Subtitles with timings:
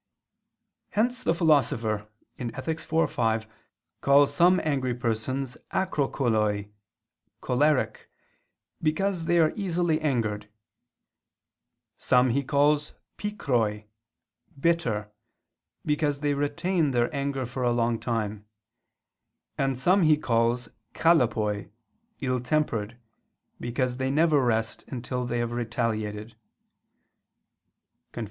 [0.97, 2.07] "].Hence the Philosopher
[2.39, 2.91] (Ethic.
[2.91, 3.45] iv, 5)
[4.01, 6.69] calls some angry persons akrocholoi
[7.39, 8.09] (choleric),
[8.81, 10.49] because they are easily angered;
[11.99, 13.85] some he calls pikroi
[14.59, 15.11] (bitter),
[15.85, 18.45] because they retain their anger for a long time;
[19.55, 21.69] and some he calls chalepoi
[22.21, 22.97] (ill tempered),
[23.59, 26.35] because they never rest until they have retaliated
[28.13, 28.15] [*Cf.